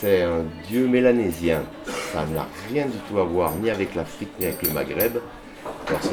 c'est 0.00 0.22
un 0.22 0.44
dieu 0.68 0.86
mélanésien. 0.86 1.62
Ça 2.12 2.24
n'a 2.26 2.46
rien 2.70 2.86
du 2.86 2.98
tout 3.08 3.18
à 3.18 3.24
voir 3.24 3.54
ni 3.56 3.70
avec 3.70 3.94
l'Afrique 3.94 4.28
ni 4.38 4.46
avec 4.46 4.62
le 4.62 4.70
Maghreb. 4.70 5.16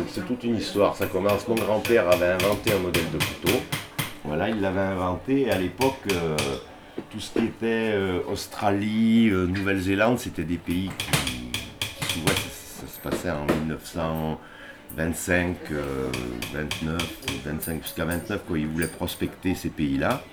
C'est, 0.10 0.26
toute 0.26 0.44
une 0.44 0.58
histoire. 0.58 0.96
Ça 0.96 1.06
commence, 1.08 1.48
mon 1.48 1.56
grand-père 1.56 2.10
avait 2.10 2.32
inventé 2.32 2.74
un 2.74 2.80
modèle 2.80 3.10
de 3.12 3.18
couteau. 3.18 3.60
Voilà, 4.24 4.50
il 4.50 4.62
l'avait 4.62 4.80
inventé 4.80 5.52
à 5.52 5.60
l'époque, 5.60 6.00
euh, 6.12 6.36
tout 7.12 7.20
ce 7.20 7.34
qui 7.34 7.46
était 7.46 7.92
euh, 7.94 8.22
Australie, 8.32 9.30
euh, 9.30 9.46
Nouvelle-Zélande, 9.48 10.20
c'était 10.20 10.44
des 10.44 10.58
pays 10.58 10.90
qui, 10.98 11.52
ça, 12.24 12.88
se 12.88 13.00
passait 13.00 13.32
en 13.32 13.46
1925, 13.46 15.58
euh, 15.72 16.10
29, 16.54 17.02
25 17.46 17.84
jusqu'à 17.84 18.06
29, 18.06 18.42
quand 18.48 18.56
il 18.56 18.68
voulait 18.68 18.88
prospecter 18.88 19.56
ces 19.56 19.70
pays-là. 19.70 20.24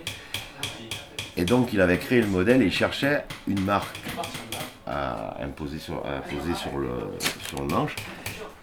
Et 1.36 1.44
donc 1.44 1.72
il 1.72 1.80
avait 1.80 1.98
créé 1.98 2.20
le 2.20 2.26
modèle 2.26 2.62
et 2.62 2.66
il 2.66 2.72
cherchait 2.72 3.24
une 3.46 3.60
marque 3.60 3.98
à 4.86 5.36
imposer 5.42 5.78
sur, 5.78 6.02
le, 6.78 7.64
manche. 7.72 7.94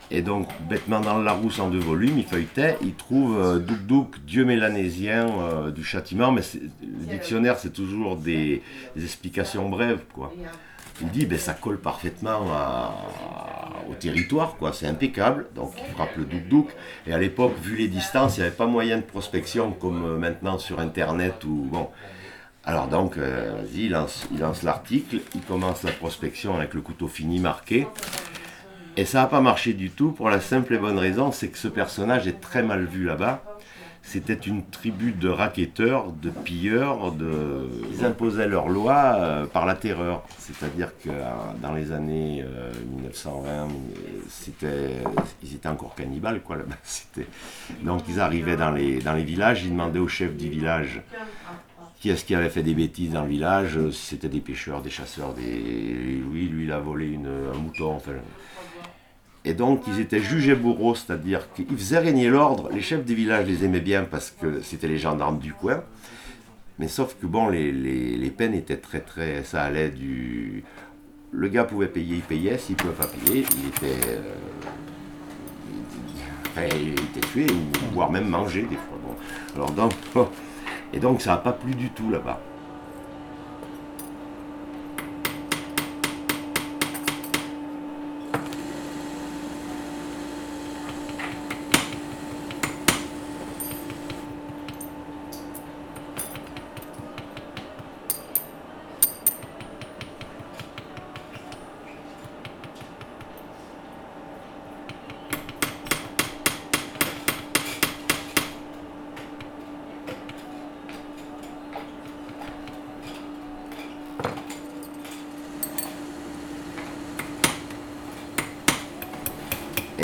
Et 0.09 0.21
donc, 0.21 0.47
bêtement 0.69 0.99
dans 0.99 1.17
le 1.17 1.25
Larousse 1.25 1.59
en 1.59 1.69
deux 1.69 1.79
volumes, 1.79 2.17
il 2.17 2.25
feuilletait, 2.25 2.77
il 2.81 2.93
trouve 2.95 3.37
euh, 3.37 3.59
Douk 3.59 3.85
Douk, 3.85 4.19
dieu 4.25 4.45
mélanésien 4.45 5.27
euh, 5.27 5.71
du 5.71 5.83
châtiment, 5.83 6.31
mais 6.31 6.41
le 6.81 7.05
dictionnaire, 7.05 7.57
c'est 7.57 7.73
toujours 7.73 8.15
des, 8.15 8.61
explications 8.95 9.67
brèves, 9.69 10.03
quoi. 10.13 10.33
Il 11.01 11.09
dit, 11.09 11.25
ben, 11.25 11.37
ça 11.37 11.53
colle 11.53 11.79
parfaitement 11.79 12.39
au 13.89 13.93
territoire, 13.93 14.55
quoi, 14.57 14.73
c'est 14.73 14.87
impeccable, 14.87 15.47
donc 15.55 15.73
il 15.77 15.93
frappe 15.93 16.15
le 16.17 16.25
Douk 16.25 16.47
Douk. 16.47 16.69
Et 17.05 17.13
à 17.13 17.17
l'époque, 17.17 17.53
vu 17.61 17.75
les 17.75 17.87
distances, 17.87 18.37
il 18.37 18.41
n'y 18.41 18.47
avait 18.47 18.55
pas 18.55 18.65
moyen 18.65 18.97
de 18.97 19.03
prospection 19.03 19.71
comme 19.71 20.03
euh, 20.05 20.17
maintenant 20.17 20.57
sur 20.57 20.79
Internet 20.79 21.43
ou 21.43 21.67
bon. 21.69 21.89
Alors 22.67 22.87
donc, 22.89 23.17
euh, 23.17 23.53
vas-y, 23.61 23.85
il 23.85 23.91
lance, 23.91 24.27
il 24.29 24.39
lance 24.41 24.61
l'article, 24.61 25.21
il 25.33 25.41
commence 25.41 25.83
la 25.83 25.93
prospection 25.93 26.53
avec 26.57 26.73
le 26.73 26.81
couteau 26.81 27.07
fini 27.07 27.39
marqué. 27.39 27.87
Et 28.97 29.05
ça 29.05 29.21
n'a 29.21 29.27
pas 29.27 29.39
marché 29.39 29.71
du 29.71 29.89
tout 29.89 30.11
pour 30.11 30.29
la 30.29 30.41
simple 30.41 30.73
et 30.73 30.77
bonne 30.77 30.97
raison, 30.99 31.31
c'est 31.31 31.47
que 31.47 31.57
ce 31.57 31.69
personnage 31.69 32.27
est 32.27 32.41
très 32.41 32.63
mal 32.63 32.83
vu 32.83 33.05
là-bas. 33.05 33.41
C'était 34.01 34.33
une 34.33 34.65
tribu 34.65 35.13
de 35.13 35.29
racketteurs, 35.29 36.11
de 36.11 36.29
pilleurs, 36.29 37.13
de... 37.13 37.69
ils 37.93 38.03
imposaient 38.05 38.47
leurs 38.47 38.67
lois 38.67 39.15
euh, 39.15 39.45
par 39.45 39.65
la 39.65 39.75
terreur. 39.75 40.23
C'est-à-dire 40.37 40.91
que 41.01 41.09
euh, 41.09 41.23
dans 41.61 41.73
les 41.73 41.93
années 41.93 42.43
euh, 42.45 42.71
1920, 42.95 43.67
c'était... 44.29 45.03
ils 45.41 45.55
étaient 45.55 45.69
encore 45.69 45.95
cannibales, 45.95 46.41
quoi, 46.41 46.57
là-bas. 46.57 46.75
C'était- 46.83 47.27
Donc 47.81 48.03
ils 48.09 48.19
arrivaient 48.19 48.57
dans 48.57 48.71
les, 48.71 48.99
dans 48.99 49.13
les 49.13 49.23
villages, 49.23 49.63
ils 49.63 49.71
demandaient 49.71 49.99
au 49.99 50.07
chef 50.09 50.35
du 50.35 50.49
village 50.49 51.01
qui 51.99 52.09
est-ce 52.09 52.25
qui 52.25 52.35
avait 52.35 52.49
fait 52.49 52.63
des 52.63 52.73
bêtises 52.73 53.11
dans 53.11 53.23
le 53.23 53.29
village, 53.29 53.79
si 53.91 54.05
c'était 54.05 54.29
des 54.29 54.39
pêcheurs, 54.39 54.81
des 54.81 54.89
chasseurs, 54.89 55.33
des... 55.33 55.43
lui, 55.43 56.47
lui, 56.47 56.65
il 56.65 56.71
a 56.71 56.79
volé 56.79 57.17
un 57.17 57.57
mouton. 57.57 57.99
Et 59.45 59.53
donc, 59.53 59.83
ils 59.87 59.99
étaient 59.99 60.19
jugés 60.19 60.55
bourreaux, 60.55 60.93
c'est-à-dire 60.93 61.51
qu'ils 61.53 61.77
faisaient 61.77 61.99
régner 61.99 62.27
l'ordre. 62.29 62.69
Les 62.71 62.81
chefs 62.81 63.03
des 63.05 63.15
villages 63.15 63.47
les 63.47 63.63
aimaient 63.63 63.79
bien 63.79 64.03
parce 64.03 64.29
que 64.29 64.61
c'était 64.61 64.87
les 64.87 64.97
gendarmes 64.97 65.39
du 65.39 65.53
coin. 65.53 65.83
Mais 66.79 66.87
sauf 66.87 67.15
que, 67.19 67.25
bon, 67.25 67.47
les, 67.47 68.33
peines 68.35 68.53
étaient 68.53 68.77
très, 68.77 68.99
très... 68.99 69.43
Ça 69.43 69.63
allait 69.63 69.89
du... 69.89 70.63
Le 71.31 71.47
gars 71.47 71.63
pouvait 71.63 71.87
payer, 71.87 72.17
il 72.17 72.21
payait. 72.21 72.57
S'il 72.57 72.75
ne 72.75 72.81
pouvait 72.81 72.93
pas 72.93 73.07
payer, 73.07 73.43
il 73.57 73.67
était... 73.69 74.07
euh, 76.57 76.69
il- 76.79 76.93
était 76.93 77.27
tué, 77.31 77.47
voire 77.93 78.11
même 78.11 78.27
mangé, 78.27 78.63
des 78.63 78.75
fois. 78.75 78.99
Bon. 79.03 79.15
Alors, 79.55 79.71
donc... 79.71 79.93
Et 80.93 80.99
donc, 80.99 81.21
ça 81.21 81.31
n'a 81.31 81.37
pas 81.37 81.53
plu 81.53 81.73
du 81.73 81.89
tout, 81.89 82.09
là-bas. 82.09 82.39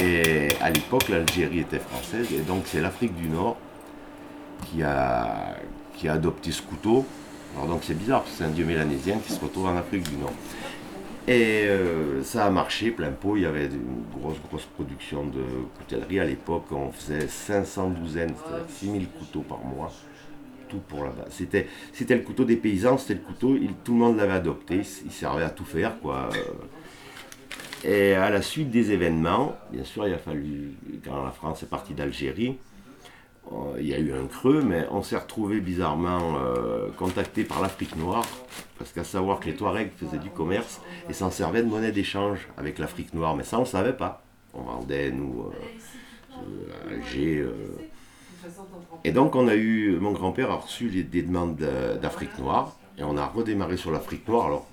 Et 0.03 0.49
à 0.59 0.69
l'époque, 0.69 1.07
l'Algérie 1.07 1.59
était 1.59 1.79
française, 1.79 2.27
et 2.33 2.39
donc 2.39 2.63
c'est 2.65 2.81
l'Afrique 2.81 3.15
du 3.15 3.29
Nord 3.29 3.57
qui 4.65 4.83
a, 4.83 5.55
adopté 6.09 6.51
ce 6.51 6.61
couteau. 6.61 7.05
Alors 7.55 7.69
donc 7.69 7.81
c'est 7.83 7.93
bizarre, 7.97 8.25
c'est 8.27 8.43
un 8.43 8.49
dieu 8.49 8.65
mélanésien 8.65 9.19
qui 9.25 9.31
se 9.31 9.39
retrouve 9.39 9.67
en 9.67 9.77
Afrique 9.77 10.03
du 10.09 10.17
Nord. 10.17 10.33
Et 11.25 11.67
euh, 11.67 12.21
ça 12.21 12.45
a 12.45 12.49
marché 12.49 12.91
plein 12.91 13.11
pot, 13.11 13.37
il 13.37 13.43
y 13.43 13.45
avait 13.45 13.67
une 13.67 14.03
grosse, 14.19 14.35
grosse 14.49 14.65
production 14.65 15.25
de 15.25 15.45
coutellerie. 15.77 16.19
À 16.19 16.25
l'époque, 16.25 16.65
on 16.71 16.91
faisait 16.91 17.29
500 17.29 17.91
douzaines, 17.91 18.33
c'est-à-dire 18.35 18.65
6000 18.67 19.07
couteaux 19.07 19.45
par 19.47 19.59
mois. 19.59 19.89
Tout 20.67 20.81
pour 20.89 21.05
là-bas. 21.05 21.27
C'était, 21.29 21.67
le 22.09 22.23
couteau 22.23 22.43
des 22.43 22.57
paysans, 22.57 22.97
c'était 22.97 23.13
le 23.13 23.21
couteau, 23.21 23.55
tout 23.85 23.93
le 23.93 23.99
monde 23.99 24.17
l'avait 24.17 24.33
adopté, 24.33 24.81
il 25.05 25.11
servait 25.11 25.45
à 25.45 25.49
tout 25.49 25.63
faire, 25.63 25.97
quoi. 26.01 26.29
Et 27.83 28.13
à 28.13 28.29
la 28.29 28.41
suite 28.41 28.69
des 28.69 28.91
événements, 28.91 29.55
bien 29.71 29.83
sûr, 29.83 30.07
il 30.07 30.13
a 30.13 30.17
fallu, 30.17 30.73
quand 31.03 31.21
la 31.23 31.31
France 31.31 31.63
est 31.63 31.69
partie 31.69 31.93
d'Algérie, 31.93 32.57
euh, 33.51 33.55
il 33.77 33.87
y 33.87 33.93
a 33.93 33.99
eu 33.99 34.13
un 34.13 34.25
creux, 34.25 34.61
mais 34.61 34.87
on 34.89 35.03
s'est 35.03 35.17
retrouvé 35.17 35.59
bizarrement 35.59 36.37
euh, 36.37 36.87
contacté 36.97 37.43
par 37.43 37.61
l'Afrique 37.61 37.95
noire, 37.97 38.25
parce 38.77 38.93
qu'à 38.93 39.03
savoir 39.03 39.41
que 39.41 39.47
les 39.47 39.55
Touaregs 39.55 39.91
faisaient 39.97 40.17
du 40.17 40.29
commerce 40.29 40.79
et 41.09 41.13
s'en 41.13 41.29
servaient 41.29 41.61
de 41.61 41.67
monnaie 41.67 41.91
d'échange 41.91 42.47
avec 42.55 42.79
l'Afrique 42.79 43.13
noire, 43.13 43.35
mais 43.35 43.43
ça 43.43 43.57
on 43.57 43.61
ne 43.61 43.65
savait 43.65 43.93
pas. 43.93 44.23
On 44.53 44.61
vendait, 44.61 45.11
nous, 45.11 45.51
euh, 46.37 46.89
Alger. 46.93 47.45
Et 49.03 49.11
donc 49.11 49.35
on 49.35 49.47
a 49.49 49.55
eu, 49.55 49.97
mon 49.99 50.11
grand-père 50.13 50.51
a 50.51 50.55
reçu 50.55 50.87
les- 50.87 51.03
des 51.03 51.21
demandes 51.23 51.57
de- 51.57 51.97
d'Afrique 52.01 52.37
noire, 52.39 52.77
et 52.97 53.03
on 53.03 53.17
a 53.17 53.25
redémarré 53.25 53.75
sur 53.75 53.91
l'Afrique 53.91 54.25
noire, 54.27 54.45
alors 54.47 54.67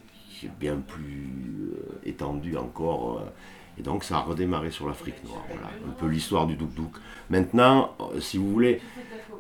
bien 0.49 0.77
plus 0.77 1.73
euh, 1.73 2.09
étendu 2.09 2.56
encore. 2.56 3.19
euh, 3.19 3.31
et 3.78 3.83
donc 3.83 4.05
ça 4.05 4.17
a 4.17 4.21
redémarré 4.21 4.71
sur 4.71 4.87
l'Afrique 4.89 5.23
noire. 5.25 5.43
Voilà, 5.49 5.69
un 5.89 5.93
peu 5.93 6.06
l'histoire 6.06 6.47
du 6.47 6.55
Douk 6.55 6.75
Douk. 6.75 6.93
Maintenant, 7.31 7.95
euh, 8.01 8.21
si 8.21 8.37
vous 8.37 8.51
voulez, 8.51 8.81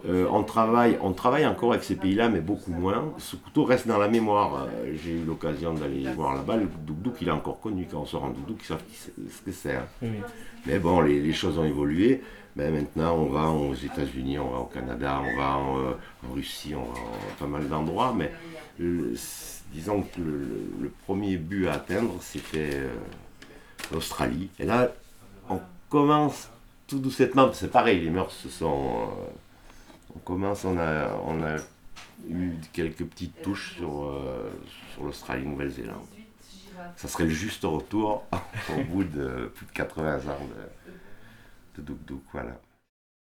euh, 0.08 0.26
on, 0.30 0.42
travaille, 0.42 0.98
on 1.02 1.12
travaille 1.12 1.46
encore 1.46 1.72
avec 1.72 1.84
ces 1.84 1.94
pays-là, 1.96 2.28
mais 2.28 2.40
beaucoup 2.40 2.70
moins. 2.72 3.12
Ce 3.18 3.36
couteau 3.36 3.64
reste 3.64 3.86
dans 3.86 3.98
la 3.98 4.08
mémoire. 4.08 4.64
Euh, 4.66 4.94
J'ai 5.02 5.12
eu 5.12 5.24
l'occasion 5.24 5.74
d'aller 5.74 6.04
voir 6.14 6.34
là-bas. 6.34 6.56
Le 6.56 6.66
Douk 6.86 7.02
Douk, 7.02 7.14
il 7.20 7.28
est 7.28 7.32
encore 7.32 7.60
connu. 7.60 7.86
Quand 7.90 7.98
on 8.00 8.06
sort 8.06 8.24
en 8.24 8.30
Douk, 8.30 8.58
ils 8.60 8.64
savent 8.66 8.82
ce 8.94 9.42
que 9.44 9.52
c'est. 9.52 9.76
hein. 9.76 9.86
Mais 10.66 10.78
bon, 10.78 11.00
les, 11.00 11.20
les 11.20 11.32
choses 11.32 11.58
ont 11.58 11.64
évolué. 11.64 12.22
Ben, 12.56 12.74
maintenant, 12.74 13.14
on 13.14 13.26
va 13.26 13.48
aux 13.48 13.74
États-Unis, 13.74 14.38
on 14.38 14.48
va 14.50 14.58
au 14.58 14.64
Canada, 14.64 15.20
on 15.24 15.36
va 15.38 15.56
en, 15.56 15.78
euh, 15.78 15.92
en 16.28 16.34
Russie, 16.34 16.74
on 16.74 16.82
va 16.92 16.98
en 17.00 17.34
pas 17.38 17.46
mal 17.46 17.68
d'endroits. 17.68 18.12
Mais 18.16 18.32
le- 18.78 19.14
disons 19.72 20.02
que 20.02 20.18
le, 20.20 20.24
le- 20.38 20.72
le 20.82 20.92
premier 21.06 21.36
but 21.36 21.68
à 21.68 21.74
atteindre, 21.74 22.14
c'était 22.20 22.70
euh, 22.74 22.88
l'Australie. 23.92 24.48
Et 24.58 24.64
là, 24.64 24.88
on 25.48 25.60
commence 25.88 26.48
tout 26.86 26.98
doucement. 26.98 27.50
C'est 27.52 27.70
pareil, 27.70 28.00
les 28.00 28.10
mœurs 28.10 28.32
se 28.32 28.48
sont. 28.48 29.08
On 30.14 30.18
commence, 30.20 30.64
on 30.64 30.78
a, 30.78 31.56
eu 32.28 32.54
quelques 32.72 33.04
petites 33.04 33.40
touches 33.42 33.76
sur, 33.76 34.04
euh, 34.04 34.50
sur 34.92 35.04
l'Australie, 35.04 35.46
Nouvelle-Zélande. 35.46 36.06
Ça 36.96 37.08
serait 37.08 37.24
le 37.24 37.30
juste 37.30 37.64
retour 37.64 38.26
au 38.76 38.84
bout 38.84 39.04
de 39.04 39.50
plus 39.54 39.66
de 39.66 39.72
80 39.72 40.16
ans 40.30 40.38
de, 41.76 41.82
de 41.82 41.86
Douk 41.86 42.04
Douk. 42.06 42.22